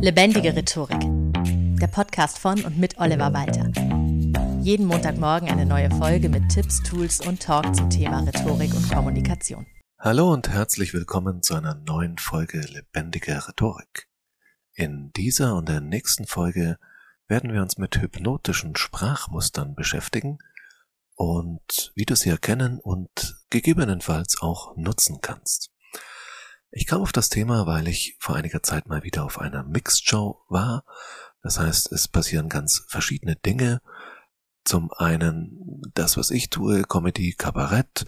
Lebendige 0.00 0.54
Rhetorik. 0.54 1.00
Der 1.80 1.88
Podcast 1.88 2.38
von 2.38 2.64
und 2.64 2.78
mit 2.78 2.98
Oliver 2.98 3.32
Walter. 3.32 3.72
Jeden 4.62 4.86
Montagmorgen 4.86 5.48
eine 5.48 5.66
neue 5.66 5.90
Folge 5.90 6.28
mit 6.28 6.48
Tipps, 6.50 6.80
Tools 6.84 7.26
und 7.26 7.42
Talk 7.42 7.74
zum 7.74 7.90
Thema 7.90 8.20
Rhetorik 8.20 8.72
und 8.74 8.88
Kommunikation. 8.92 9.66
Hallo 9.98 10.32
und 10.32 10.48
herzlich 10.50 10.94
willkommen 10.94 11.42
zu 11.42 11.56
einer 11.56 11.74
neuen 11.74 12.16
Folge 12.16 12.60
Lebendige 12.60 13.48
Rhetorik. 13.48 14.08
In 14.72 15.10
dieser 15.16 15.56
und 15.56 15.68
der 15.68 15.80
nächsten 15.80 16.28
Folge 16.28 16.78
werden 17.26 17.52
wir 17.52 17.60
uns 17.60 17.76
mit 17.76 18.00
hypnotischen 18.00 18.76
Sprachmustern 18.76 19.74
beschäftigen 19.74 20.38
und 21.16 21.90
wie 21.96 22.06
du 22.06 22.14
sie 22.14 22.30
erkennen 22.30 22.78
und 22.78 23.42
gegebenenfalls 23.50 24.40
auch 24.40 24.76
nutzen 24.76 25.18
kannst. 25.20 25.72
Ich 26.70 26.86
kam 26.86 27.00
auf 27.00 27.12
das 27.12 27.28
Thema, 27.28 27.66
weil 27.66 27.88
ich 27.88 28.16
vor 28.20 28.36
einiger 28.36 28.62
Zeit 28.62 28.88
mal 28.88 29.02
wieder 29.02 29.24
auf 29.24 29.38
einer 29.38 29.64
Mixed 29.64 30.06
Show 30.06 30.44
war. 30.48 30.84
Das 31.42 31.58
heißt, 31.58 31.92
es 31.92 32.08
passieren 32.08 32.48
ganz 32.48 32.84
verschiedene 32.88 33.36
Dinge. 33.36 33.80
Zum 34.64 34.90
einen 34.92 35.80
das, 35.94 36.16
was 36.16 36.30
ich 36.30 36.50
tue, 36.50 36.82
Comedy, 36.82 37.32
Kabarett. 37.32 38.04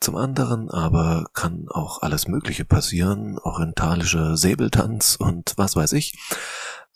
Zum 0.00 0.16
anderen 0.16 0.70
aber 0.70 1.26
kann 1.32 1.66
auch 1.68 2.02
alles 2.02 2.28
Mögliche 2.28 2.64
passieren, 2.64 3.38
orientalischer 3.38 4.36
Säbeltanz 4.36 5.16
und 5.16 5.54
was 5.56 5.74
weiß 5.74 5.92
ich. 5.94 6.18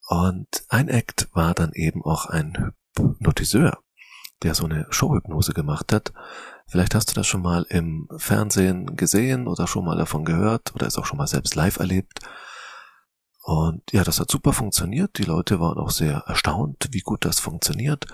Und 0.09 0.65
ein 0.69 0.89
Act 0.89 1.29
war 1.33 1.55
dann 1.55 1.73
eben 1.73 2.05
auch 2.05 2.27
ein 2.27 2.75
Hypnotiseur, 2.97 3.79
der 4.43 4.55
so 4.55 4.65
eine 4.65 4.87
Showhypnose 4.91 5.53
gemacht 5.53 5.93
hat. 5.93 6.13
Vielleicht 6.69 6.95
hast 6.95 7.11
du 7.11 7.15
das 7.15 7.27
schon 7.27 7.43
mal 7.43 7.65
im 7.69 8.09
Fernsehen 8.17 8.97
gesehen 8.97 9.47
oder 9.47 9.67
schon 9.67 9.85
mal 9.85 9.97
davon 9.97 10.25
gehört 10.25 10.75
oder 10.75 10.87
es 10.87 10.97
auch 10.97 11.07
schon 11.07 11.19
mal 11.19 11.29
selbst 11.29 11.55
live 11.55 11.79
erlebt. 11.79 12.21
Und 13.45 13.93
ja, 13.93 14.03
das 14.03 14.19
hat 14.19 14.31
super 14.31 14.53
funktioniert. 14.53 15.19
Die 15.19 15.25
Leute 15.25 15.61
waren 15.61 15.79
auch 15.79 15.91
sehr 15.91 16.25
erstaunt, 16.27 16.89
wie 16.91 17.01
gut 17.01 17.25
das 17.25 17.39
funktioniert. 17.39 18.07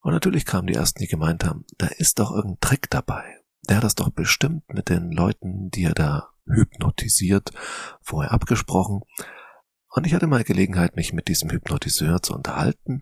Und 0.00 0.12
natürlich 0.12 0.46
kamen 0.46 0.68
die 0.68 0.74
ersten, 0.74 1.00
die 1.00 1.08
gemeint 1.08 1.44
haben, 1.44 1.64
da 1.76 1.86
ist 1.86 2.20
doch 2.20 2.30
irgendein 2.30 2.60
Trick 2.60 2.88
dabei. 2.90 3.24
Der 3.68 3.78
hat 3.78 3.84
das 3.84 3.96
doch 3.96 4.10
bestimmt 4.10 4.72
mit 4.72 4.88
den 4.88 5.10
Leuten, 5.10 5.70
die 5.70 5.82
er 5.82 5.94
da 5.94 6.30
hypnotisiert, 6.46 7.50
vorher 8.00 8.32
abgesprochen. 8.32 9.02
Und 9.92 10.06
ich 10.06 10.14
hatte 10.14 10.28
mal 10.28 10.44
Gelegenheit, 10.44 10.94
mich 10.94 11.12
mit 11.12 11.26
diesem 11.26 11.50
Hypnotiseur 11.50 12.22
zu 12.22 12.34
unterhalten. 12.34 13.00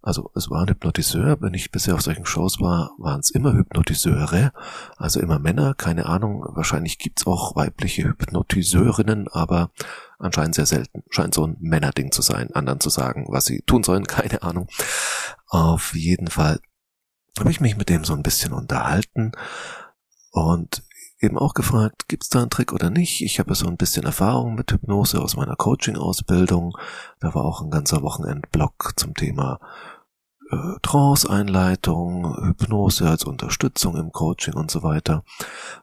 Also 0.00 0.30
es 0.34 0.48
war 0.48 0.62
ein 0.62 0.68
Hypnotiseur, 0.68 1.36
wenn 1.42 1.52
ich 1.52 1.70
bisher 1.70 1.94
auf 1.94 2.00
solchen 2.00 2.24
Shows 2.24 2.58
war, 2.60 2.92
waren 2.96 3.20
es 3.20 3.28
immer 3.28 3.52
Hypnotiseure, 3.52 4.50
also 4.96 5.20
immer 5.20 5.38
Männer, 5.38 5.74
keine 5.74 6.06
Ahnung, 6.06 6.42
wahrscheinlich 6.54 6.98
gibt's 6.98 7.26
auch 7.26 7.54
weibliche 7.54 8.04
Hypnotiseurinnen, 8.04 9.28
aber 9.28 9.70
anscheinend 10.18 10.54
sehr 10.54 10.64
selten. 10.64 11.02
Scheint 11.10 11.34
so 11.34 11.46
ein 11.46 11.58
Männerding 11.60 12.12
zu 12.12 12.22
sein, 12.22 12.50
anderen 12.54 12.80
zu 12.80 12.88
sagen, 12.88 13.26
was 13.28 13.44
sie 13.44 13.60
tun 13.66 13.84
sollen, 13.84 14.06
keine 14.06 14.42
Ahnung. 14.42 14.68
Auf 15.48 15.94
jeden 15.94 16.28
Fall 16.28 16.60
habe 17.38 17.50
ich 17.50 17.60
mich 17.60 17.76
mit 17.76 17.90
dem 17.90 18.04
so 18.04 18.14
ein 18.14 18.22
bisschen 18.22 18.54
unterhalten 18.54 19.32
und 20.30 20.82
eben 21.20 21.38
auch 21.38 21.54
gefragt, 21.54 22.08
gibt's 22.08 22.28
da 22.28 22.40
einen 22.40 22.50
Trick 22.50 22.72
oder 22.72 22.90
nicht? 22.90 23.20
Ich 23.22 23.38
habe 23.38 23.54
so 23.54 23.66
ein 23.66 23.76
bisschen 23.76 24.04
Erfahrung 24.04 24.54
mit 24.54 24.72
Hypnose 24.72 25.20
aus 25.20 25.36
meiner 25.36 25.56
Coaching-Ausbildung. 25.56 26.76
Da 27.20 27.34
war 27.34 27.44
auch 27.44 27.60
ein 27.60 27.70
ganzer 27.70 28.02
Wochenendblock 28.02 28.94
zum 28.96 29.14
Thema 29.14 29.60
äh, 30.50 30.56
Trance-Einleitung, 30.82 32.36
Hypnose 32.42 33.08
als 33.08 33.24
Unterstützung 33.24 33.96
im 33.96 34.12
Coaching 34.12 34.54
und 34.54 34.70
so 34.70 34.82
weiter. 34.82 35.22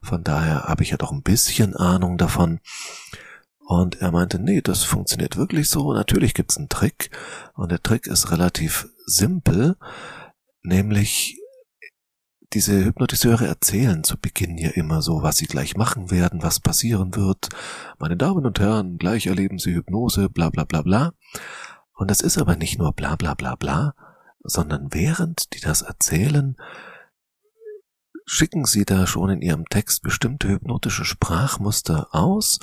Von 0.02 0.24
daher 0.24 0.64
habe 0.64 0.84
ich 0.84 0.90
ja 0.90 0.98
doch 0.98 1.12
ein 1.12 1.24
bisschen 1.24 1.76
Ahnung 1.76 2.18
davon. 2.18 2.60
Und 3.60 4.02
er 4.02 4.12
meinte, 4.12 4.40
nee, 4.40 4.62
das 4.62 4.84
funktioniert 4.84 5.38
wirklich 5.38 5.70
so. 5.70 5.94
Natürlich 5.94 6.34
gibt's 6.34 6.58
einen 6.58 6.70
Trick. 6.70 7.12
Und 7.54 7.72
der 7.72 7.84
Trick 7.84 8.08
ist 8.08 8.32
relativ 8.32 8.88
simpel. 9.06 9.76
Nämlich 10.64 11.38
diese 12.54 12.86
Hypnotiseure 12.86 13.46
erzählen 13.46 14.04
zu 14.04 14.18
Beginn 14.18 14.58
ja 14.58 14.70
immer 14.70 15.02
so, 15.02 15.22
was 15.22 15.38
sie 15.38 15.48
gleich 15.48 15.76
machen 15.76 16.12
werden, 16.12 16.44
was 16.44 16.60
passieren 16.60 17.16
wird. 17.16 17.50
Meine 18.00 18.16
Damen 18.16 18.46
und 18.46 18.60
Herren, 18.60 18.98
gleich 18.98 19.28
erleben 19.28 19.60
Sie 19.60 19.74
Hypnose, 19.74 20.30
bla 20.30 20.50
bla 20.50 20.64
bla 20.64 20.82
bla. 20.82 21.14
Und 21.94 22.10
das 22.10 22.22
ist 22.22 22.38
aber 22.38 22.56
nicht 22.56 22.78
nur 22.78 22.94
bla 22.94 23.16
bla 23.16 23.34
bla 23.34 23.56
bla, 23.56 23.96
sondern 24.44 24.94
während 24.94 25.54
die 25.54 25.60
das 25.60 25.82
erzählen, 25.82 26.56
schicken 28.26 28.66
sie 28.66 28.86
da 28.86 29.08
schon 29.08 29.30
in 29.30 29.42
ihrem 29.42 29.66
Text 29.66 30.04
bestimmte 30.04 30.50
hypnotische 30.50 31.06
Sprachmuster 31.06 32.10
aus 32.12 32.60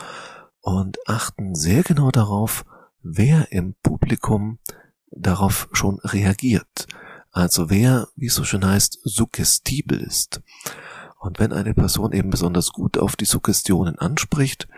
und 0.61 0.99
achten 1.07 1.55
sehr 1.55 1.83
genau 1.83 2.11
darauf, 2.11 2.65
wer 3.03 3.51
im 3.53 3.75
Publikum 3.83 4.59
darauf 5.11 5.69
schon 5.73 5.99
reagiert. 6.01 6.87
Also 7.35 7.69
wer, 7.69 8.07
wie 8.15 8.27
es 8.27 8.37
so 8.37 8.45
schön 8.45 8.65
heißt, 8.65 9.01
suggestibel 9.03 10.01
ist. 10.01 10.41
Und 11.19 11.41
wenn 11.41 11.53
eine 11.53 11.75
Person 11.75 12.13
eben 12.13 12.31
besonders 12.31 12.71
gut 12.71 12.97
auf 12.97 13.17
die 13.17 13.25
Suggestionen 13.25 13.99
anspricht, 13.99 14.69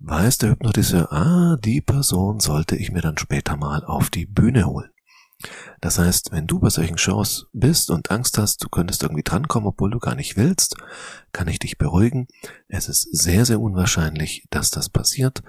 weiß 0.00 0.36
der 0.36 0.50
Hypnotiseur, 0.50 1.10
ah, 1.10 1.56
die 1.64 1.80
Person 1.80 2.40
sollte 2.40 2.76
ich 2.76 2.92
mir 2.92 3.00
dann 3.00 3.16
später 3.16 3.56
mal 3.56 3.84
auf 3.86 4.10
die 4.10 4.26
Bühne 4.26 4.66
holen. 4.66 4.90
Das 5.80 5.98
heißt, 5.98 6.30
wenn 6.30 6.46
du 6.46 6.60
bei 6.60 6.68
solchen 6.68 6.98
Shows 6.98 7.46
bist 7.54 7.88
und 7.88 8.10
Angst 8.10 8.36
hast, 8.36 8.62
du 8.62 8.68
könntest 8.68 9.02
irgendwie 9.02 9.22
drankommen, 9.22 9.68
obwohl 9.68 9.90
du 9.90 9.98
gar 9.98 10.14
nicht 10.14 10.36
willst, 10.36 10.76
kann 11.32 11.48
ich 11.48 11.58
dich 11.58 11.78
beruhigen. 11.78 12.26
Es 12.68 12.86
ist 12.90 13.16
sehr, 13.16 13.46
sehr 13.46 13.60
unwahrscheinlich, 13.60 14.46
dass 14.50 14.70
das 14.70 14.90
passiert, 14.90 15.42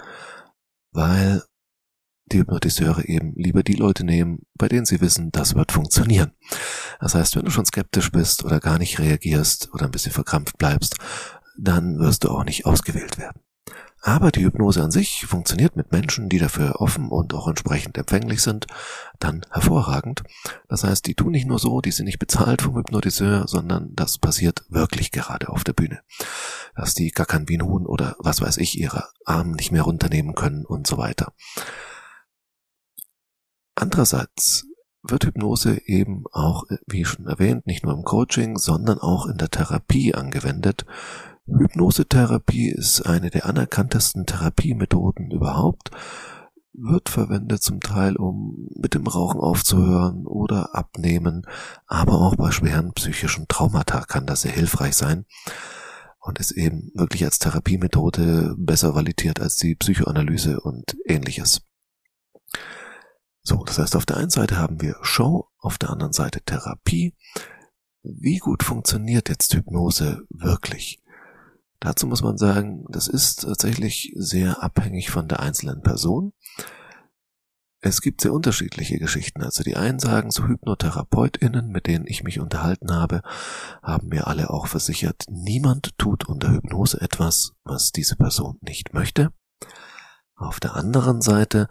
weil 0.91 1.43
die 2.27 2.39
Hypnotiseure 2.39 3.05
eben 3.07 3.33
lieber 3.35 3.63
die 3.63 3.73
Leute 3.73 4.05
nehmen, 4.05 4.45
bei 4.55 4.67
denen 4.67 4.85
sie 4.85 5.01
wissen, 5.01 5.31
das 5.31 5.55
wird 5.55 5.71
funktionieren. 5.71 6.31
Das 6.99 7.15
heißt, 7.15 7.35
wenn 7.35 7.45
du 7.45 7.51
schon 7.51 7.65
skeptisch 7.65 8.11
bist 8.11 8.43
oder 8.43 8.59
gar 8.59 8.79
nicht 8.79 8.99
reagierst 8.99 9.73
oder 9.73 9.85
ein 9.85 9.91
bisschen 9.91 10.13
verkrampft 10.13 10.57
bleibst, 10.57 10.95
dann 11.57 11.99
wirst 11.99 12.23
du 12.23 12.29
auch 12.29 12.43
nicht 12.43 12.65
ausgewählt 12.65 13.17
werden. 13.17 13.39
Aber 14.05 14.31
die 14.31 14.43
Hypnose 14.43 14.83
an 14.83 14.91
sich 14.91 15.25
funktioniert 15.25 15.77
mit 15.77 15.93
Menschen, 15.93 16.27
die 16.27 16.37
dafür 16.37 16.81
offen 16.81 17.07
und 17.07 17.33
auch 17.33 17.47
entsprechend 17.47 17.97
empfänglich 17.97 18.41
sind, 18.41 18.67
dann 19.17 19.45
hervorragend. 19.49 20.23
Das 20.67 20.83
heißt, 20.83 21.07
die 21.07 21.15
tun 21.15 21.31
nicht 21.31 21.47
nur 21.47 21.57
so, 21.57 21.79
die 21.79 21.91
sind 21.91 22.05
nicht 22.05 22.19
bezahlt 22.19 22.63
vom 22.63 22.75
Hypnotiseur, 22.75 23.47
sondern 23.47 23.95
das 23.95 24.17
passiert 24.17 24.65
wirklich 24.67 25.11
gerade 25.13 25.47
auf 25.47 25.63
der 25.63 25.71
Bühne. 25.71 26.01
Dass 26.75 26.95
die 26.95 27.11
gackern 27.11 27.47
wie 27.47 27.57
ein 27.57 27.63
Huhn 27.63 27.85
oder 27.85 28.17
was 28.19 28.41
weiß 28.41 28.57
ich, 28.57 28.77
ihre 28.77 29.05
Arme 29.23 29.55
nicht 29.55 29.71
mehr 29.71 29.83
runternehmen 29.83 30.35
können 30.35 30.65
und 30.65 30.85
so 30.85 30.97
weiter. 30.97 31.31
Andererseits 33.75 34.65
wird 35.03 35.25
Hypnose 35.25 35.81
eben 35.85 36.23
auch, 36.31 36.63
wie 36.87 37.05
schon 37.05 37.27
erwähnt, 37.27 37.67
nicht 37.67 37.83
nur 37.83 37.93
im 37.93 38.03
Coaching, 38.03 38.57
sondern 38.57 38.99
auch 38.99 39.27
in 39.27 39.37
der 39.37 39.49
Therapie 39.49 40.15
angewendet. 40.15 40.85
Hypnosetherapie 41.45 42.69
ist 42.69 43.01
eine 43.01 43.29
der 43.29 43.45
anerkanntesten 43.45 44.25
Therapiemethoden 44.25 45.29
überhaupt, 45.31 45.91
wird 46.73 47.09
verwendet 47.09 47.61
zum 47.61 47.81
Teil, 47.81 48.15
um 48.15 48.69
mit 48.75 48.93
dem 48.93 49.05
Rauchen 49.05 49.41
aufzuhören 49.41 50.25
oder 50.25 50.73
abnehmen, 50.73 51.45
aber 51.85 52.13
auch 52.13 52.35
bei 52.35 52.51
schweren 52.51 52.93
psychischen 52.93 53.47
Traumata 53.47 54.05
kann 54.05 54.25
das 54.25 54.41
sehr 54.41 54.53
hilfreich 54.53 54.95
sein 54.95 55.25
und 56.19 56.39
ist 56.39 56.51
eben 56.51 56.91
wirklich 56.95 57.25
als 57.25 57.39
Therapiemethode 57.39 58.55
besser 58.57 58.95
validiert 58.95 59.41
als 59.41 59.57
die 59.57 59.75
Psychoanalyse 59.75 60.61
und 60.61 60.95
ähnliches. 61.05 61.61
So, 63.43 63.63
das 63.65 63.77
heißt, 63.77 63.95
auf 63.95 64.05
der 64.05 64.17
einen 64.17 64.29
Seite 64.29 64.57
haben 64.57 64.81
wir 64.81 64.95
Show, 65.01 65.49
auf 65.59 65.77
der 65.77 65.89
anderen 65.89 66.13
Seite 66.13 66.41
Therapie. 66.41 67.13
Wie 68.01 68.37
gut 68.37 68.63
funktioniert 68.63 69.29
jetzt 69.29 69.53
Hypnose 69.53 70.23
wirklich? 70.29 71.01
Dazu 71.81 72.07
muss 72.07 72.21
man 72.21 72.37
sagen, 72.37 72.85
das 72.87 73.09
ist 73.09 73.41
tatsächlich 73.41 74.13
sehr 74.15 74.63
abhängig 74.63 75.09
von 75.09 75.27
der 75.27 75.41
einzelnen 75.41 75.81
Person. 75.81 76.31
Es 77.81 77.99
gibt 77.99 78.21
sehr 78.21 78.31
unterschiedliche 78.31 78.97
Geschichten. 78.97 79.43
Also 79.43 79.61
die 79.61 79.75
einen 79.75 79.99
sagen, 79.99 80.31
so 80.31 80.47
HypnotherapeutInnen, 80.47 81.67
mit 81.67 81.87
denen 81.87 82.07
ich 82.07 82.23
mich 82.23 82.39
unterhalten 82.39 82.93
habe, 82.93 83.21
haben 83.81 84.07
mir 84.07 84.27
alle 84.27 84.51
auch 84.51 84.67
versichert, 84.67 85.25
niemand 85.29 85.97
tut 85.97 86.23
unter 86.29 86.49
Hypnose 86.49 87.01
etwas, 87.01 87.51
was 87.65 87.91
diese 87.91 88.15
Person 88.15 88.57
nicht 88.61 88.93
möchte. 88.93 89.33
Auf 90.35 90.61
der 90.61 90.75
anderen 90.75 91.21
Seite 91.21 91.67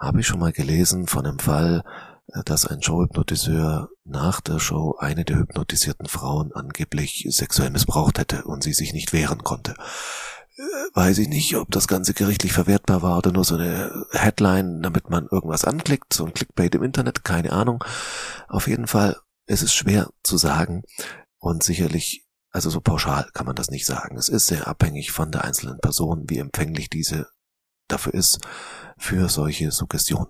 habe 0.00 0.20
ich 0.20 0.26
schon 0.26 0.40
mal 0.40 0.52
gelesen 0.52 1.06
von 1.06 1.26
einem 1.26 1.38
Fall, 1.38 1.84
äh, 2.28 2.42
dass 2.44 2.66
ein 2.66 2.82
Showhypnotiseur 2.82 3.90
nach 4.04 4.40
der 4.40 4.58
Show 4.58 4.96
eine 4.98 5.24
der 5.24 5.38
hypnotisierten 5.38 6.06
Frauen 6.06 6.52
angeblich 6.52 7.26
sexuell 7.28 7.70
missbraucht 7.70 8.18
hätte 8.18 8.44
und 8.44 8.62
sie 8.62 8.72
sich 8.72 8.92
nicht 8.92 9.12
wehren 9.12 9.44
konnte. 9.44 9.74
Äh, 10.56 10.62
weiß 10.94 11.18
ich 11.18 11.28
nicht, 11.28 11.56
ob 11.56 11.70
das 11.70 11.86
Ganze 11.86 12.14
gerichtlich 12.14 12.52
verwertbar 12.52 13.02
war 13.02 13.18
oder 13.18 13.32
nur 13.32 13.44
so 13.44 13.56
eine 13.56 14.06
Headline, 14.12 14.82
damit 14.82 15.10
man 15.10 15.28
irgendwas 15.30 15.64
anklickt, 15.64 16.12
so 16.12 16.24
ein 16.24 16.34
Clickbait 16.34 16.74
im 16.74 16.82
Internet, 16.82 17.24
keine 17.24 17.52
Ahnung. 17.52 17.84
Auf 18.48 18.66
jeden 18.66 18.86
Fall, 18.86 19.16
es 19.46 19.62
ist 19.62 19.74
schwer 19.74 20.08
zu 20.22 20.38
sagen 20.38 20.82
und 21.38 21.62
sicherlich, 21.62 22.26
also 22.50 22.70
so 22.70 22.80
pauschal 22.80 23.28
kann 23.34 23.46
man 23.46 23.54
das 23.54 23.70
nicht 23.70 23.86
sagen. 23.86 24.16
Es 24.16 24.28
ist 24.28 24.46
sehr 24.46 24.66
abhängig 24.66 25.12
von 25.12 25.30
der 25.30 25.44
einzelnen 25.44 25.78
Person, 25.78 26.24
wie 26.28 26.38
empfänglich 26.38 26.88
diese 26.90 27.28
dafür 27.92 28.14
ist 28.14 28.40
für 28.98 29.28
solche 29.28 29.70
Suggestionen. 29.70 30.28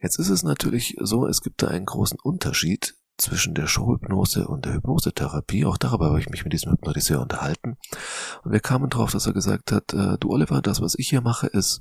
Jetzt 0.00 0.18
ist 0.18 0.30
es 0.30 0.42
natürlich 0.42 0.96
so, 1.00 1.26
es 1.26 1.42
gibt 1.42 1.62
da 1.62 1.68
einen 1.68 1.86
großen 1.86 2.18
Unterschied 2.22 2.96
zwischen 3.18 3.54
der 3.54 3.68
Showhypnose 3.68 4.48
und 4.48 4.64
der 4.64 4.74
Hypnosetherapie. 4.74 5.64
Auch 5.64 5.78
darüber 5.78 6.06
habe 6.06 6.18
ich 6.18 6.28
mich 6.28 6.44
mit 6.44 6.52
diesem 6.52 6.72
Hypnotiseur 6.72 7.20
unterhalten. 7.20 7.76
Und 8.42 8.52
wir 8.52 8.60
kamen 8.60 8.90
darauf, 8.90 9.12
dass 9.12 9.26
er 9.26 9.32
gesagt 9.32 9.70
hat, 9.70 9.92
äh, 9.92 10.18
du 10.18 10.30
Oliver, 10.30 10.60
das, 10.60 10.80
was 10.80 10.96
ich 10.96 11.08
hier 11.08 11.20
mache, 11.20 11.46
ist 11.46 11.80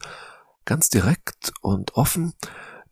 ganz 0.66 0.90
direkt 0.90 1.52
und 1.62 1.96
offen. 1.96 2.34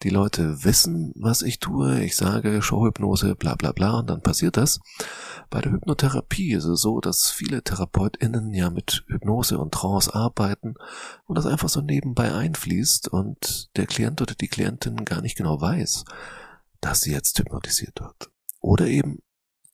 Die 0.02 0.10
Leute 0.10 0.64
wissen, 0.64 1.12
was 1.16 1.42
ich 1.42 1.60
tue. 1.60 2.02
Ich 2.02 2.16
sage 2.16 2.62
Showhypnose, 2.62 3.36
bla 3.36 3.56
bla 3.56 3.74
bla, 3.74 4.00
und 4.00 4.10
dann 4.10 4.22
passiert 4.22 4.56
das. 4.56 4.80
Bei 5.50 5.60
der 5.60 5.74
Hypnotherapie 5.74 6.54
ist 6.54 6.64
es 6.64 6.82
so, 6.82 7.02
dass 7.02 7.32
viele 7.32 7.64
TherapeutInnen 7.64 8.54
ja 8.54 8.70
mit 8.70 9.04
Hypnose 9.08 9.58
und 9.60 9.74
Trance 9.74 10.14
arbeiten 10.16 10.76
und 11.26 11.38
das 11.38 11.46
einfach 11.46 11.68
so 11.68 11.82
nebenbei 11.82 12.34
einfließt 12.34 13.10
und 13.10 13.76
der 13.76 13.88
Klient 13.88 14.22
oder 14.22 14.36
die 14.36 14.48
Klientin 14.48 15.04
gar 15.04 15.22
nicht 15.22 15.36
genau 15.36 15.60
weiß, 15.60 16.06
dass 16.80 17.02
sie 17.02 17.12
jetzt 17.12 17.38
hypnotisiert 17.38 18.00
wird. 18.00 18.32
Oder 18.62 18.88
eben, 18.88 19.20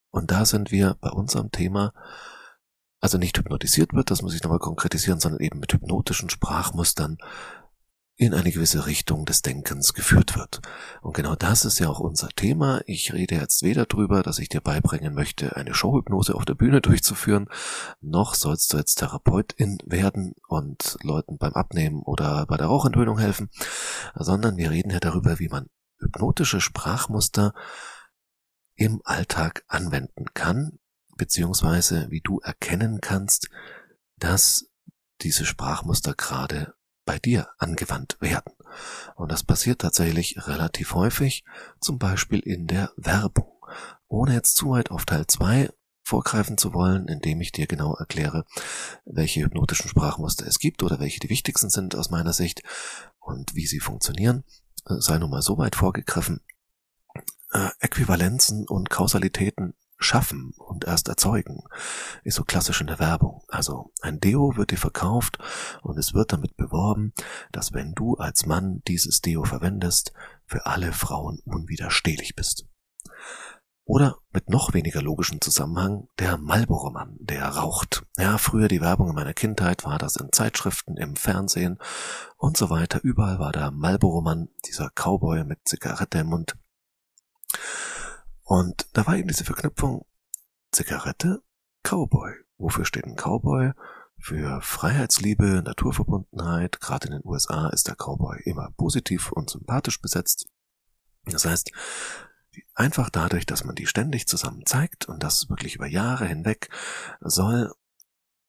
und 0.10 0.31
da 0.31 0.45
sind 0.45 0.72
wir 0.72 0.98
bei 1.01 1.10
unserem 1.10 1.51
Thema, 1.51 1.94
also 3.00 3.19
nicht 3.19 3.38
hypnotisiert 3.38 3.94
wird, 3.94 4.10
das 4.10 4.24
muss 4.24 4.33
ich 4.33 4.42
nochmal 4.42 4.57
konkretisieren, 4.57 5.19
sondern 5.19 5.42
eben 5.42 5.60
mit 5.60 5.72
hypnotischen 5.72 6.31
Sprachmustern 6.31 7.19
in 8.18 8.34
eine 8.34 8.52
gewisse 8.52 8.86
Richtung 8.86 9.26
des 9.26 9.42
Denkens 9.42 9.94
geführt 9.94 10.38
wird. 10.38 10.62
Und 11.02 11.14
genau 11.16 11.36
das 11.36 11.66
ist 11.66 11.80
ja 11.80 11.90
auch 11.90 12.00
unser 12.00 12.30
Thema. 12.30 12.82
Ich 12.86 13.12
rede 13.12 13.36
jetzt 13.36 13.62
weder 13.62 13.86
drüber, 13.86 14.24
dass 14.24 14.40
ich 14.40 14.48
dir 14.48 14.62
beibringen 14.62 15.14
möchte, 15.14 15.56
eine 15.58 15.74
Showhypnose 15.74 16.34
auf 16.34 16.46
der 16.46 16.56
Bühne 16.56 16.80
durchzuführen, 16.80 17.50
noch 18.00 18.36
sollst 18.36 18.72
du 18.72 18.78
jetzt 18.78 18.96
Therapeutin 18.96 19.80
werden 19.86 20.34
und 20.48 20.98
Leuten 21.04 21.38
beim 21.38 21.54
Abnehmen 21.54 22.02
oder 22.04 22.46
bei 22.46 22.56
der 22.56 22.68
Rauchentwöhnung 22.68 23.20
helfen, 23.20 23.50
sondern 24.16 24.56
wir 24.56 24.72
reden 24.72 24.92
ja 24.92 25.00
darüber, 25.00 25.40
wie 25.40 25.50
man 25.50 25.68
hypnotische 26.00 26.62
Sprachmuster 26.62 27.54
im 28.76 29.02
Alltag 29.04 29.66
anwenden 29.68 30.26
kann, 30.34 30.80
beziehungsweise 31.18 32.10
wie 32.12 32.22
du 32.22 32.40
erkennen 32.40 33.00
kannst, 33.02 33.50
dass 34.18 34.70
diese 35.22 35.46
Sprachmuster 35.46 36.14
gerade 36.14 36.75
bei 37.06 37.19
dir 37.19 37.48
angewandt 37.57 38.18
werden. 38.19 38.54
Und 39.16 39.31
das 39.31 39.44
passiert 39.44 39.81
tatsächlich 39.81 40.48
relativ 40.48 40.94
häufig, 40.94 41.46
zum 41.80 42.00
Beispiel 42.00 42.40
in 42.40 42.68
der 42.68 42.92
Werbung. 42.98 43.52
Ohne 44.07 44.34
jetzt 44.34 44.56
zu 44.56 44.72
weit 44.72 44.92
auf 44.92 45.06
Teil 45.06 45.28
2 45.28 45.69
vorgreifen 46.04 46.57
zu 46.57 46.74
wollen, 46.74 47.07
indem 47.07 47.42
ich 47.42 47.52
dir 47.52 47.68
genau 47.68 47.96
erkläre, 47.96 48.46
welche 49.06 49.42
hypnotischen 49.42 49.90
Sprachmuster 49.90 50.46
es 50.46 50.60
gibt 50.60 50.84
oder 50.84 51.00
welche 51.00 51.19
die 51.19 51.30
wichtigsten 51.30 51.69
sind 51.69 51.96
aus 51.96 52.12
meiner 52.12 52.34
Sicht 52.34 52.62
und 53.19 53.56
wie 53.56 53.66
sie 53.66 53.80
funktionieren, 53.80 54.44
sei 54.86 55.18
nun 55.18 55.31
mal 55.31 55.42
so 55.42 55.58
weit 55.58 55.75
vorgegriffen. 55.75 56.42
Äh, 57.51 57.69
Äquivalenzen 57.80 58.68
und 58.68 58.90
Kausalitäten 58.90 59.74
schaffen 60.06 60.54
und 60.57 60.86
erst 60.86 61.07
erzeugen, 61.10 61.63
ist 62.24 62.36
so 62.36 62.44
klassisch 62.44 62.81
in 62.81 62.88
der 62.88 63.00
Werbung. 63.00 63.44
Also 63.48 63.92
ein 64.02 64.19
Deo 64.19 64.56
wird 64.56 64.72
dir 64.72 64.78
verkauft 64.78 65.38
und 65.81 65.98
es 65.98 66.13
wird 66.13 66.31
damit 66.31 66.56
beworben, 66.56 67.13
dass 67.52 67.74
wenn 67.74 67.94
du 67.94 68.16
als 68.16 68.46
Mann 68.46 68.81
dieses 68.88 69.22
Deo 69.22 69.44
verwendest, 69.44 70.13
für 70.46 70.66
alle 70.66 70.94
Frauen 70.94 71.40
unwiderstehlich 71.46 72.36
bist. 72.36 72.68
Oder 73.88 74.18
mit 74.31 74.50
noch 74.50 74.74
weniger 74.74 75.02
logischem 75.02 75.42
Zusammenhang 75.42 76.08
der 76.18 76.38
Marlboro-Mann, 76.38 77.18
der 77.19 77.46
raucht. 77.46 78.04
Ja, 78.18 78.40
früher 78.40 78.68
die 78.68 78.81
Werbung 78.81 79.10
in 79.10 79.16
meiner 79.16 79.36
Kindheit 79.36 79.86
war 79.86 80.00
das 80.00 80.16
in 80.16 80.31
Zeitschriften, 80.31 80.98
im 80.98 81.16
Fernsehen 81.16 81.78
und 82.38 82.58
so 82.58 82.72
weiter. 82.72 83.00
Überall 83.04 83.38
war 83.38 83.51
der 83.51 83.69
Marlboro-Mann, 83.69 84.50
dieser 84.66 84.90
Cowboy 84.90 85.44
mit 85.44 85.60
Zigarette 85.66 86.18
im 86.19 86.28
Mund. 86.28 86.58
Und 88.46 88.88
da 88.94 89.06
war 89.08 89.18
eben 89.18 89.28
diese 89.28 89.44
Verknüpfung 89.44 90.06
Zigarette, 90.72 91.42
Cowboy. 91.84 92.32
Wofür 92.58 92.86
steht 92.86 93.06
ein 93.06 93.16
Cowboy? 93.16 93.72
Für 94.20 94.62
Freiheitsliebe, 94.62 95.64
Naturverbundenheit. 95.64 96.80
Gerade 96.80 97.08
in 97.08 97.14
den 97.14 97.26
USA 97.26 97.70
ist 97.70 97.88
der 97.88 97.96
Cowboy 97.96 98.40
immer 98.46 98.72
positiv 98.78 99.32
und 99.32 99.50
sympathisch 99.50 100.00
besetzt. 100.00 100.48
Das 101.26 101.46
heißt, 101.46 101.72
einfach 102.76 103.10
dadurch, 103.10 103.48
dass 103.48 103.64
man 103.64 103.76
die 103.76 103.88
ständig 103.88 104.28
zusammen 104.28 104.66
zeigt 104.66 105.10
und 105.10 105.24
das 105.24 105.50
wirklich 105.50 105.76
über 105.76 105.88
Jahre 105.88 106.28
hinweg, 106.28 106.70
soll 107.22 107.74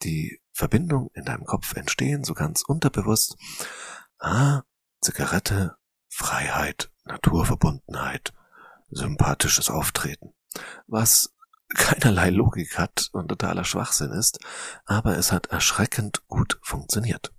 die 0.02 0.40
Verbindung 0.52 1.10
in 1.14 1.24
deinem 1.24 1.44
Kopf 1.44 1.74
entstehen, 1.74 2.22
so 2.22 2.34
ganz 2.34 2.62
unterbewusst. 2.62 3.36
Ah, 4.18 4.62
Zigarette, 5.00 5.76
Freiheit, 6.08 6.90
Naturverbundenheit, 7.04 8.34
sympathisches 8.90 9.70
Auftreten, 9.70 10.32
was 10.86 11.34
keinerlei 11.74 12.30
Logik 12.30 12.78
hat 12.78 13.08
und 13.12 13.28
totaler 13.28 13.64
Schwachsinn 13.64 14.12
ist, 14.12 14.38
aber 14.84 15.16
es 15.16 15.32
hat 15.32 15.46
erschreckend 15.46 16.26
gut 16.28 16.58
funktioniert. 16.62 17.32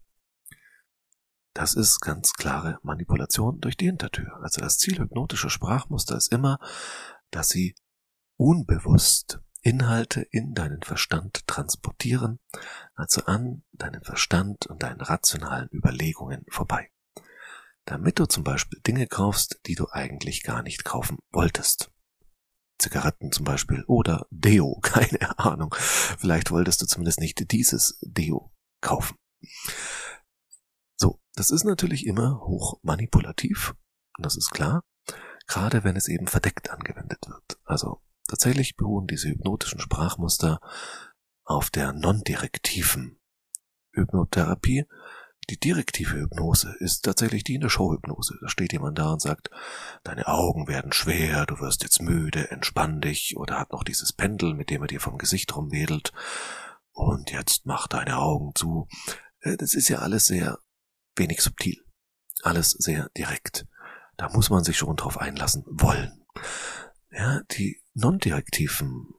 Das 1.53 1.73
ist 1.73 2.01
ganz 2.01 2.33
klare 2.33 2.77
Manipulation 2.83 3.59
durch 3.59 3.77
die 3.77 3.85
Hintertür. 3.85 4.37
Also 4.43 4.61
das 4.61 4.77
Ziel 4.77 4.99
hypnotischer 4.99 5.49
Sprachmuster 5.49 6.15
ist 6.15 6.31
immer, 6.31 6.59
dass 7.31 7.49
sie 7.49 7.75
unbewusst 8.35 9.39
Inhalte 9.61 10.21
in 10.21 10.53
deinen 10.53 10.83
Verstand 10.83 11.47
transportieren, 11.47 12.39
also 12.93 13.23
an 13.25 13.63
deinen 13.71 14.03
Verstand 14.03 14.67
und 14.67 14.83
deinen 14.83 15.01
rationalen 15.01 15.67
Überlegungen 15.73 16.45
vorbei 16.49 16.91
damit 17.87 18.19
du 18.19 18.25
zum 18.25 18.43
Beispiel 18.43 18.79
Dinge 18.85 19.07
kaufst, 19.07 19.59
die 19.65 19.75
du 19.75 19.87
eigentlich 19.89 20.43
gar 20.43 20.61
nicht 20.61 20.83
kaufen 20.83 21.19
wolltest. 21.31 21.89
Zigaretten 22.77 23.31
zum 23.31 23.45
Beispiel 23.45 23.83
oder 23.87 24.27
Deo, 24.29 24.79
keine 24.83 25.39
Ahnung. 25.39 25.73
Vielleicht 25.79 26.51
wolltest 26.51 26.81
du 26.81 26.85
zumindest 26.85 27.19
nicht 27.19 27.51
dieses 27.51 27.97
Deo 28.01 28.51
kaufen. 28.81 29.17
So, 30.97 31.19
das 31.33 31.49
ist 31.49 31.63
natürlich 31.63 32.05
immer 32.05 32.41
hoch 32.41 32.79
manipulativ, 32.83 33.73
das 34.19 34.35
ist 34.35 34.51
klar, 34.51 34.83
gerade 35.47 35.83
wenn 35.83 35.95
es 35.95 36.09
eben 36.09 36.27
verdeckt 36.27 36.69
angewendet 36.69 37.19
wird. 37.27 37.59
Also 37.63 38.01
tatsächlich 38.27 38.75
beruhen 38.75 39.07
diese 39.07 39.29
hypnotischen 39.29 39.79
Sprachmuster 39.79 40.59
auf 41.45 41.69
der 41.69 41.93
non-direktiven 41.93 43.19
Hypnotherapie, 43.93 44.85
die 45.49 45.59
direktive 45.59 46.17
Hypnose 46.17 46.75
ist 46.79 47.05
tatsächlich 47.05 47.43
die 47.43 47.55
in 47.55 47.61
der 47.61 47.69
Showhypnose. 47.69 48.37
Da 48.41 48.49
steht 48.49 48.73
jemand 48.73 48.99
da 48.99 49.13
und 49.13 49.21
sagt, 49.21 49.49
deine 50.03 50.27
Augen 50.27 50.67
werden 50.67 50.91
schwer, 50.91 51.45
du 51.45 51.59
wirst 51.59 51.83
jetzt 51.83 52.01
müde, 52.01 52.51
entspann 52.51 52.99
dich, 52.99 53.37
oder 53.37 53.59
hat 53.59 53.71
noch 53.71 53.83
dieses 53.83 54.11
Pendel, 54.11 54.53
mit 54.53 54.69
dem 54.69 54.81
er 54.81 54.87
dir 54.87 54.99
vom 54.99 55.17
Gesicht 55.17 55.55
rumwedelt, 55.55 56.11
und 56.91 57.31
jetzt 57.31 57.65
mach 57.65 57.87
deine 57.87 58.17
Augen 58.17 58.55
zu. 58.55 58.87
Äh, 59.41 59.55
das 59.55 59.73
ist 59.73 59.87
ja 59.87 59.99
alles 59.99 60.25
sehr 60.25 60.59
wenig 61.15 61.41
subtil, 61.41 61.77
alles 62.41 62.71
sehr 62.71 63.09
direkt. 63.15 63.67
Da 64.17 64.29
muss 64.29 64.49
man 64.49 64.63
sich 64.63 64.77
schon 64.77 64.95
drauf 64.95 65.19
einlassen 65.19 65.63
wollen. 65.67 66.25
Ja, 67.11 67.41
die 67.51 67.81
non-direktiven 67.93 69.13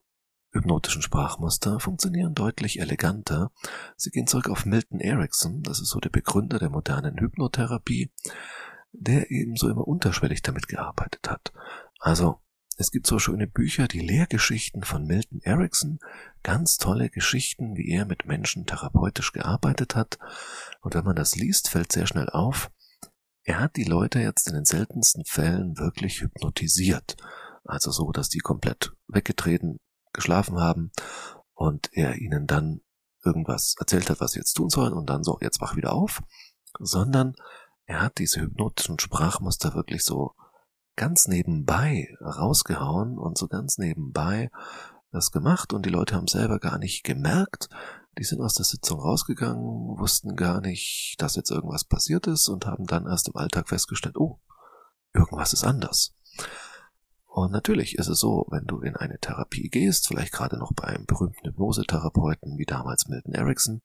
hypnotischen 0.52 1.02
Sprachmuster 1.02 1.80
funktionieren 1.80 2.34
deutlich 2.34 2.80
eleganter. 2.80 3.50
Sie 3.96 4.10
gehen 4.10 4.26
zurück 4.26 4.48
auf 4.48 4.64
Milton 4.64 5.00
Erickson, 5.00 5.62
das 5.62 5.80
ist 5.80 5.88
so 5.88 6.00
der 6.00 6.10
Begründer 6.10 6.58
der 6.58 6.70
modernen 6.70 7.18
Hypnotherapie, 7.18 8.10
der 8.92 9.30
ebenso 9.30 9.68
immer 9.68 9.86
unterschwellig 9.86 10.42
damit 10.42 10.68
gearbeitet 10.68 11.28
hat. 11.28 11.52
Also, 12.00 12.40
es 12.80 12.92
gibt 12.92 13.08
so 13.08 13.18
schöne 13.18 13.48
Bücher, 13.48 13.88
die 13.88 14.00
Lehrgeschichten 14.00 14.84
von 14.84 15.04
Milton 15.04 15.40
Erickson, 15.42 15.98
ganz 16.44 16.76
tolle 16.76 17.10
Geschichten, 17.10 17.76
wie 17.76 17.90
er 17.90 18.06
mit 18.06 18.24
Menschen 18.24 18.66
therapeutisch 18.66 19.32
gearbeitet 19.32 19.96
hat. 19.96 20.18
Und 20.80 20.94
wenn 20.94 21.04
man 21.04 21.16
das 21.16 21.34
liest, 21.34 21.70
fällt 21.70 21.90
sehr 21.90 22.06
schnell 22.06 22.30
auf, 22.30 22.70
er 23.42 23.58
hat 23.58 23.76
die 23.76 23.84
Leute 23.84 24.20
jetzt 24.20 24.46
in 24.46 24.54
den 24.54 24.64
seltensten 24.64 25.24
Fällen 25.24 25.76
wirklich 25.76 26.20
hypnotisiert. 26.20 27.16
Also 27.64 27.90
so, 27.90 28.12
dass 28.12 28.28
die 28.28 28.38
komplett 28.38 28.92
weggetreten 29.08 29.80
geschlafen 30.12 30.58
haben 30.58 30.92
und 31.54 31.88
er 31.92 32.16
ihnen 32.16 32.46
dann 32.46 32.80
irgendwas 33.24 33.74
erzählt 33.78 34.10
hat, 34.10 34.20
was 34.20 34.32
sie 34.32 34.38
jetzt 34.38 34.54
tun 34.54 34.70
sollen 34.70 34.92
und 34.92 35.10
dann 35.10 35.24
so, 35.24 35.38
jetzt 35.40 35.60
wach 35.60 35.76
wieder 35.76 35.92
auf, 35.92 36.22
sondern 36.78 37.34
er 37.86 38.02
hat 38.02 38.18
diese 38.18 38.40
hypnotischen 38.40 38.98
Sprachmuster 38.98 39.74
wirklich 39.74 40.04
so 40.04 40.34
ganz 40.96 41.26
nebenbei 41.26 42.08
rausgehauen 42.20 43.18
und 43.18 43.38
so 43.38 43.48
ganz 43.48 43.78
nebenbei 43.78 44.50
das 45.10 45.30
gemacht 45.30 45.72
und 45.72 45.86
die 45.86 45.90
Leute 45.90 46.14
haben 46.14 46.26
selber 46.26 46.58
gar 46.58 46.78
nicht 46.78 47.02
gemerkt, 47.02 47.68
die 48.18 48.24
sind 48.24 48.40
aus 48.40 48.54
der 48.54 48.64
Sitzung 48.64 49.00
rausgegangen, 49.00 49.98
wussten 49.98 50.36
gar 50.36 50.60
nicht, 50.60 51.14
dass 51.18 51.36
jetzt 51.36 51.50
irgendwas 51.50 51.84
passiert 51.84 52.26
ist 52.26 52.48
und 52.48 52.66
haben 52.66 52.84
dann 52.84 53.06
erst 53.06 53.28
im 53.28 53.36
Alltag 53.36 53.68
festgestellt, 53.68 54.16
oh, 54.16 54.40
irgendwas 55.14 55.52
ist 55.52 55.64
anders. 55.64 56.14
Und 57.38 57.52
natürlich 57.52 57.96
ist 57.96 58.08
es 58.08 58.18
so, 58.18 58.46
wenn 58.50 58.66
du 58.66 58.80
in 58.80 58.96
eine 58.96 59.20
Therapie 59.20 59.68
gehst, 59.68 60.08
vielleicht 60.08 60.32
gerade 60.32 60.58
noch 60.58 60.72
bei 60.72 60.84
einem 60.84 61.06
berühmten 61.06 61.46
Hypnosetherapeuten 61.46 62.58
wie 62.58 62.64
damals 62.64 63.06
Milton 63.06 63.32
Erickson, 63.32 63.80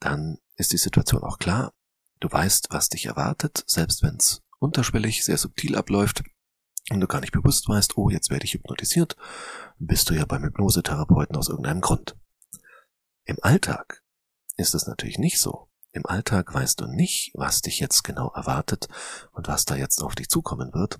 dann 0.00 0.38
ist 0.56 0.72
die 0.72 0.78
Situation 0.78 1.22
auch 1.22 1.38
klar. 1.38 1.74
Du 2.18 2.32
weißt, 2.32 2.68
was 2.70 2.88
dich 2.88 3.04
erwartet, 3.06 3.62
selbst 3.66 4.02
wenn 4.02 4.16
es 4.16 4.42
unterschwellig 4.58 5.22
sehr 5.22 5.36
subtil 5.36 5.76
abläuft 5.76 6.24
und 6.90 7.00
du 7.00 7.06
gar 7.06 7.20
nicht 7.20 7.32
bewusst 7.32 7.68
weißt, 7.68 7.98
oh, 7.98 8.08
jetzt 8.08 8.30
werde 8.30 8.46
ich 8.46 8.54
hypnotisiert, 8.54 9.16
bist 9.78 10.08
du 10.08 10.14
ja 10.14 10.24
beim 10.24 10.44
Hypnosetherapeuten 10.44 11.36
aus 11.36 11.50
irgendeinem 11.50 11.82
Grund. 11.82 12.16
Im 13.24 13.36
Alltag 13.42 14.02
ist 14.56 14.74
es 14.74 14.86
natürlich 14.86 15.18
nicht 15.18 15.38
so. 15.38 15.68
Im 15.96 16.04
Alltag 16.04 16.52
weißt 16.52 16.80
du 16.80 16.86
nicht, 16.86 17.32
was 17.32 17.62
dich 17.62 17.80
jetzt 17.80 18.04
genau 18.04 18.28
erwartet 18.34 18.86
und 19.32 19.48
was 19.48 19.64
da 19.64 19.76
jetzt 19.76 20.02
auf 20.02 20.14
dich 20.14 20.28
zukommen 20.28 20.74
wird. 20.74 20.98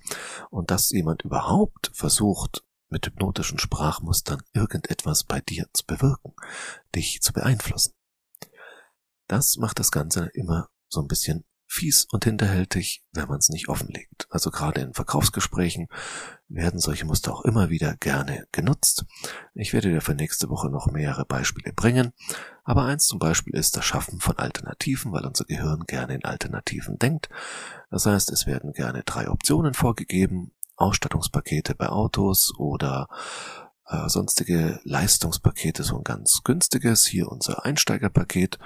Und 0.48 0.70
dass 0.70 0.88
jemand 0.88 1.20
überhaupt 1.20 1.90
versucht, 1.92 2.64
mit 2.88 3.04
hypnotischen 3.04 3.58
Sprachmustern 3.58 4.42
irgendetwas 4.54 5.24
bei 5.24 5.42
dir 5.42 5.66
zu 5.74 5.84
bewirken, 5.84 6.32
dich 6.94 7.20
zu 7.20 7.34
beeinflussen. 7.34 7.92
Das 9.28 9.58
macht 9.58 9.80
das 9.80 9.92
Ganze 9.92 10.30
immer 10.32 10.70
so 10.88 11.02
ein 11.02 11.08
bisschen 11.08 11.44
fies 11.66 12.04
und 12.04 12.24
hinterhältig, 12.24 13.02
wenn 13.12 13.28
man 13.28 13.38
es 13.38 13.48
nicht 13.48 13.68
offenlegt. 13.68 14.26
Also 14.30 14.50
gerade 14.50 14.80
in 14.80 14.94
Verkaufsgesprächen 14.94 15.88
werden 16.48 16.78
solche 16.78 17.04
Muster 17.04 17.32
auch 17.32 17.44
immer 17.44 17.70
wieder 17.70 17.96
gerne 17.96 18.46
genutzt. 18.52 19.04
Ich 19.54 19.72
werde 19.72 19.90
dir 19.90 20.00
für 20.00 20.14
nächste 20.14 20.48
Woche 20.48 20.70
noch 20.70 20.86
mehrere 20.86 21.24
Beispiele 21.24 21.72
bringen, 21.72 22.12
aber 22.64 22.84
eins 22.84 23.06
zum 23.06 23.18
Beispiel 23.18 23.54
ist 23.54 23.76
das 23.76 23.84
Schaffen 23.84 24.20
von 24.20 24.38
Alternativen, 24.38 25.12
weil 25.12 25.26
unser 25.26 25.44
Gehirn 25.44 25.84
gerne 25.86 26.14
in 26.14 26.24
Alternativen 26.24 26.98
denkt. 26.98 27.28
Das 27.90 28.06
heißt, 28.06 28.30
es 28.30 28.46
werden 28.46 28.72
gerne 28.72 29.02
drei 29.04 29.28
Optionen 29.28 29.74
vorgegeben, 29.74 30.52
Ausstattungspakete 30.76 31.74
bei 31.74 31.88
Autos 31.88 32.52
oder 32.58 33.08
äh, 33.88 34.08
sonstige 34.08 34.80
Leistungspakete, 34.84 35.82
so 35.82 35.96
ein 35.96 36.04
ganz 36.04 36.42
günstiges. 36.44 37.06
Hier 37.06 37.28
unser 37.28 37.64
Einsteigerpaket. 37.64 38.58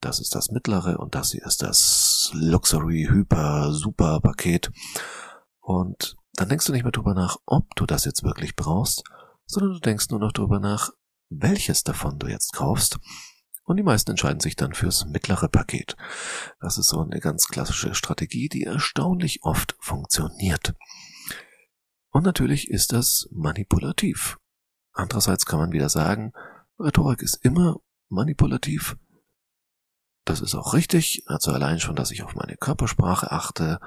Das 0.00 0.20
ist 0.20 0.34
das 0.34 0.50
mittlere 0.50 0.98
und 1.00 1.14
das 1.14 1.32
hier 1.32 1.44
ist 1.44 1.62
das 1.62 2.30
Luxury 2.34 3.08
Hyper 3.10 3.72
Super 3.72 4.20
Paket. 4.20 4.70
Und 5.60 6.16
dann 6.34 6.48
denkst 6.48 6.66
du 6.66 6.72
nicht 6.72 6.82
mehr 6.82 6.92
drüber 6.92 7.14
nach, 7.14 7.38
ob 7.46 7.74
du 7.76 7.86
das 7.86 8.04
jetzt 8.04 8.22
wirklich 8.22 8.56
brauchst, 8.56 9.04
sondern 9.46 9.72
du 9.72 9.80
denkst 9.80 10.10
nur 10.10 10.20
noch 10.20 10.32
drüber 10.32 10.60
nach, 10.60 10.90
welches 11.30 11.82
davon 11.82 12.18
du 12.18 12.26
jetzt 12.26 12.52
kaufst. 12.52 12.98
Und 13.64 13.78
die 13.78 13.82
meisten 13.82 14.12
entscheiden 14.12 14.40
sich 14.40 14.54
dann 14.54 14.74
fürs 14.74 15.06
mittlere 15.06 15.48
Paket. 15.48 15.96
Das 16.60 16.78
ist 16.78 16.88
so 16.88 17.00
eine 17.00 17.18
ganz 17.18 17.48
klassische 17.48 17.94
Strategie, 17.94 18.48
die 18.48 18.62
erstaunlich 18.62 19.42
oft 19.42 19.76
funktioniert. 19.80 20.74
Und 22.10 22.24
natürlich 22.24 22.70
ist 22.70 22.92
das 22.92 23.28
manipulativ. 23.32 24.38
Andererseits 24.96 25.44
kann 25.44 25.58
man 25.58 25.72
wieder 25.72 25.90
sagen, 25.90 26.32
Rhetorik 26.80 27.22
ist 27.22 27.36
immer 27.44 27.76
manipulativ. 28.08 28.96
Das 30.24 30.40
ist 30.40 30.54
auch 30.54 30.72
richtig. 30.72 31.22
Also 31.26 31.52
allein 31.52 31.78
schon, 31.78 31.96
dass 31.96 32.10
ich 32.10 32.22
auf 32.22 32.34
meine 32.34 32.56
Körpersprache 32.56 33.30
achte, 33.30 33.78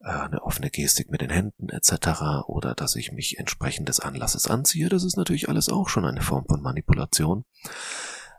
äh, 0.00 0.08
eine 0.08 0.42
offene 0.42 0.70
Gestik 0.70 1.10
mit 1.10 1.20
den 1.20 1.30
Händen 1.30 1.68
etc. 1.68 2.46
oder 2.46 2.74
dass 2.74 2.96
ich 2.96 3.12
mich 3.12 3.38
entsprechend 3.38 3.90
des 3.90 4.00
Anlasses 4.00 4.48
anziehe, 4.48 4.88
das 4.88 5.04
ist 5.04 5.16
natürlich 5.16 5.48
alles 5.48 5.68
auch 5.68 5.88
schon 5.88 6.06
eine 6.06 6.22
Form 6.22 6.46
von 6.48 6.62
Manipulation. 6.62 7.44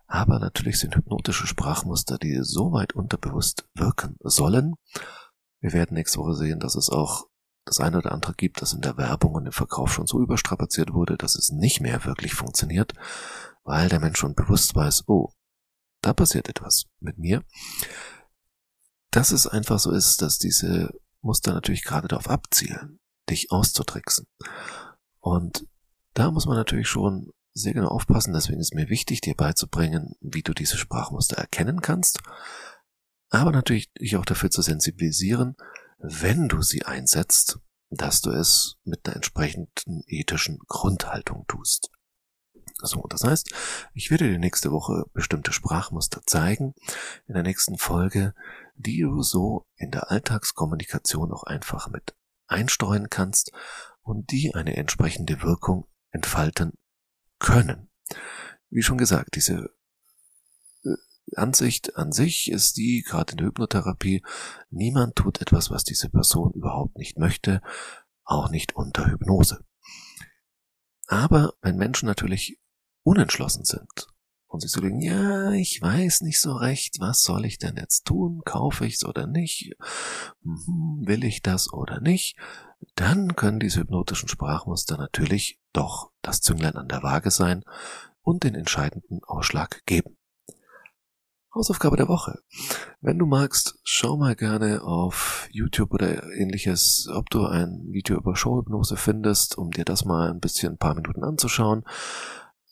Aber 0.08 0.40
natürlich 0.40 0.80
sind 0.80 0.96
hypnotische 0.96 1.48
Sprachmuster, 1.48 2.18
die 2.18 2.40
so 2.42 2.72
weit 2.72 2.94
unterbewusst 2.94 3.70
wirken 3.76 4.18
sollen. 4.20 4.76
Wir 5.62 5.74
werden 5.74 5.94
nächste 5.94 6.20
Woche 6.20 6.34
sehen, 6.34 6.60
dass 6.60 6.76
es 6.76 6.90
auch 6.90 7.28
das 7.66 7.80
eine 7.80 7.98
oder 7.98 8.12
andere 8.12 8.34
gibt, 8.36 8.62
das 8.62 8.74
in 8.74 8.82
der 8.82 8.98
Werbung 8.98 9.34
und 9.34 9.46
im 9.46 9.52
Verkauf 9.52 9.92
schon 9.92 10.08
so 10.08 10.22
überstrapaziert 10.22 10.94
wurde, 10.94 11.18
dass 11.18 11.36
es 11.36 11.50
nicht 11.50 11.82
mehr 11.82 12.06
wirklich 12.06 12.34
funktioniert, 12.34 12.94
weil 13.64 13.90
der 13.90 14.00
Mensch 14.00 14.20
schon 14.20 14.36
bewusst 14.36 14.76
weiß, 14.76 15.06
oh, 15.08 15.32
da 16.02 16.14
passiert 16.14 16.48
etwas 16.48 16.86
mit 17.00 17.18
mir. 17.18 17.44
Dass 19.10 19.32
es 19.32 19.48
einfach 19.48 19.80
so 19.80 19.92
ist, 19.92 20.22
dass 20.22 20.38
diese 20.38 20.94
Muster 21.22 21.54
natürlich 21.54 21.84
gerade 21.84 22.08
darauf 22.08 22.30
abzielen, 22.30 23.00
dich 23.30 23.52
auszutricksen. 23.52 24.28
Und 25.20 25.66
da 26.14 26.30
muss 26.30 26.46
man 26.46 26.56
natürlich 26.56 26.88
schon 26.88 27.32
sehr 27.54 27.74
genau 27.74 27.88
aufpassen, 27.88 28.34
deswegen 28.34 28.60
ist 28.60 28.76
mir 28.76 28.90
wichtig, 28.90 29.22
dir 29.22 29.34
beizubringen, 29.34 30.16
wie 30.20 30.44
du 30.44 30.54
diese 30.54 30.78
Sprachmuster 30.78 31.38
erkennen 31.38 31.82
kannst, 31.82 32.20
aber 33.30 33.52
natürlich 33.52 33.92
dich 33.94 34.18
auch 34.18 34.26
dafür 34.26 34.52
zu 34.52 34.62
sensibilisieren, 34.62 35.56
wenn 35.98 36.48
du 36.48 36.62
sie 36.62 36.86
einsetzt, 36.86 37.60
dass 37.90 38.22
du 38.22 38.32
es 38.32 38.78
mit 38.84 39.06
einer 39.06 39.16
entsprechenden 39.16 40.04
ethischen 40.08 40.60
Grundhaltung 40.68 41.46
tust. 41.48 41.90
So, 42.78 43.06
das 43.10 43.24
heißt, 43.24 43.54
ich 43.94 44.12
werde 44.12 44.30
dir 44.30 44.38
nächste 44.38 44.72
Woche 44.72 45.06
bestimmte 45.14 45.54
Sprachmuster 45.54 46.22
zeigen 46.26 46.74
in 47.28 47.34
der 47.34 47.44
nächsten 47.44 47.78
Folge, 47.78 48.34
die 48.76 49.02
du 49.02 49.22
so 49.22 49.66
in 49.78 49.92
der 49.92 50.12
Alltagskommunikation 50.12 51.32
auch 51.32 51.44
einfach 51.44 51.88
mit 51.90 52.16
einstreuen 52.48 53.10
kannst 53.10 53.52
und 54.02 54.32
die 54.32 54.54
eine 54.54 54.76
entsprechende 54.76 55.42
Wirkung 55.42 55.88
entfalten 56.12 56.74
können. 57.40 57.90
Wie 58.70 58.84
schon 58.84 58.98
gesagt, 58.98 59.36
diese 59.36 59.70
Ansicht 61.38 61.98
an 61.98 62.12
sich 62.12 62.52
ist 62.52 62.78
die, 62.78 63.04
gerade 63.06 63.32
in 63.32 63.38
der 63.38 63.48
Hypnotherapie, 63.48 64.24
niemand 64.70 65.16
tut 65.16 65.42
etwas, 65.42 65.70
was 65.70 65.84
diese 65.84 66.10
Person 66.10 66.52
überhaupt 66.54 66.98
nicht 66.98 67.18
möchte, 67.18 67.62
auch 68.24 68.50
nicht 68.50 68.76
unter 68.76 69.06
Hypnose. 69.06 69.64
Aber 71.08 71.54
wenn 71.62 71.78
Menschen 71.78 72.08
natürlich 72.08 72.60
unentschlossen 73.04 73.66
sind 73.66 74.08
und 74.48 74.62
sich 74.62 74.72
so 74.72 74.82
denken, 74.82 75.02
ja, 75.02 75.52
ich 75.52 75.82
weiß 75.82 76.22
nicht 76.22 76.40
so 76.40 76.54
recht, 76.54 77.00
was 77.00 77.22
soll 77.22 77.46
ich 77.46 77.60
denn 77.60 77.76
jetzt 77.78 78.06
tun? 78.06 78.42
Kaufe 78.46 78.86
ich's 78.86 79.06
oder 79.06 79.28
nicht? 79.28 79.76
Mhm, 80.42 81.04
will 81.06 81.24
ich 81.24 81.42
das 81.42 81.72
oder 81.72 82.02
nicht? 82.02 82.38
Dann 82.96 83.36
können 83.36 83.60
diese 83.60 83.82
hypnotischen 83.82 84.30
Sprachmuster 84.30 84.98
natürlich 84.98 85.60
doch 85.74 86.12
das 86.22 86.42
Zünglein 86.42 86.76
an 86.76 86.88
der 86.88 87.04
Waage 87.04 87.32
sein 87.32 87.64
und 88.22 88.44
den 88.44 88.56
entscheidenden 88.56 89.24
Ausschlag 89.24 89.86
geben. 89.86 90.15
Hausaufgabe 91.56 91.96
der 91.96 92.10
Woche. 92.10 92.40
Wenn 93.00 93.18
du 93.18 93.26
magst, 93.26 93.80
schau 93.86 94.18
mal 94.18 94.36
gerne 94.36 94.84
auf 94.84 95.48
YouTube 95.52 95.94
oder 95.94 96.24
ähnliches, 96.34 97.08
ob 97.14 97.30
du 97.30 97.46
ein 97.46 97.88
Video 97.92 98.18
über 98.18 98.36
Showhypnose 98.36 98.98
findest, 98.98 99.58
um 99.58 99.72
dir 99.72 99.86
das 99.86 100.04
mal 100.04 100.30
ein 100.30 100.42
bisschen 100.42 100.74
ein 100.74 100.78
paar 100.78 100.96
Minuten 100.96 101.24
anzuschauen. 101.24 101.86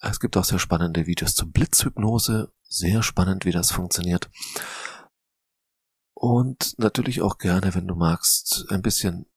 Es 0.02 0.20
gibt 0.20 0.36
auch 0.36 0.44
sehr 0.44 0.60
spannende 0.60 1.08
Videos 1.08 1.34
zur 1.34 1.50
Blitzhypnose. 1.50 2.52
Sehr 2.64 3.04
spannend, 3.04 3.46
wie 3.46 3.52
das 3.52 3.72
funktioniert. 3.72 4.30
Und 6.14 6.78
natürlich 6.78 7.22
auch 7.22 7.38
gerne, 7.38 7.74
wenn 7.76 7.88
du 7.88 7.96
magst, 7.96 8.66
ein 8.70 8.82
bisschen 8.82 9.28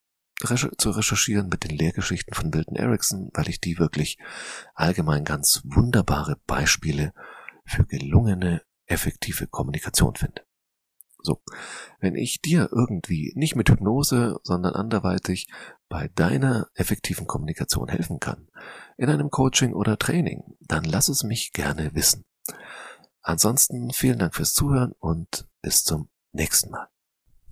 zu 0.77 0.91
recherchieren 0.91 1.49
mit 1.49 1.65
den 1.65 1.77
Lehrgeschichten 1.77 2.35
von 2.35 2.51
Milton 2.51 2.77
Erickson, 2.77 3.31
weil 3.33 3.49
ich 3.49 3.61
die 3.61 3.79
wirklich 3.79 4.19
allgemein 4.75 5.25
ganz 5.25 5.63
wunderbare 5.65 6.37
Beispiele 6.47 7.15
für 7.65 7.87
gelungene 7.87 8.63
effektive 8.87 9.47
Kommunikation 9.47 10.15
finde. 10.15 10.43
So, 11.23 11.43
wenn 11.99 12.15
ich 12.15 12.41
dir 12.41 12.69
irgendwie 12.71 13.33
nicht 13.35 13.57
mit 13.57 13.69
Hypnose, 13.69 14.39
sondern 14.45 14.75
anderweitig 14.75 15.49
bei 15.89 16.09
deiner 16.15 16.69
effektiven 16.75 17.27
Kommunikation 17.27 17.89
helfen 17.89 18.21
kann, 18.21 18.49
in 18.97 19.11
einem 19.11 19.31
Coaching 19.31 19.75
oder 19.75 19.99
Training, 19.99 20.43
dann 20.61 20.85
lass 20.85 21.09
es 21.09 21.25
mich 21.25 21.53
gerne 21.53 21.95
wissen. 21.95 22.25
Ansonsten 23.23 23.91
vielen 23.91 24.21
Dank 24.21 24.37
fürs 24.37 24.55
Zuhören 24.55 24.93
und 25.01 25.49
bis 25.63 25.83
zum 25.83 26.09
nächsten 26.33 26.71
Mal. 26.71 26.87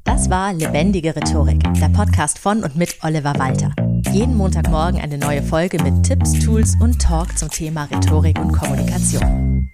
Das 0.04 0.30
war 0.30 0.52
Lebendige 0.52 1.16
Rhetorik, 1.16 1.64
der 1.80 1.88
Podcast 1.88 2.38
von 2.38 2.62
und 2.62 2.76
mit 2.76 3.02
Oliver 3.02 3.34
Walter. 3.38 3.74
Jeden 4.12 4.36
Montagmorgen 4.36 5.00
eine 5.00 5.18
neue 5.18 5.42
Folge 5.42 5.82
mit 5.82 6.04
Tipps, 6.04 6.38
Tools 6.44 6.76
und 6.80 7.00
Talk 7.00 7.36
zum 7.36 7.50
Thema 7.50 7.84
Rhetorik 7.84 8.38
und 8.38 8.52
Kommunikation. 8.52 9.73